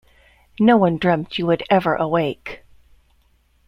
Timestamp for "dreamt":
0.97-1.37